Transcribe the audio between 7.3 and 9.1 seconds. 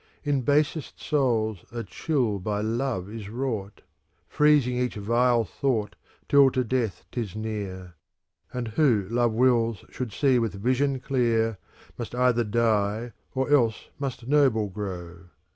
near: And who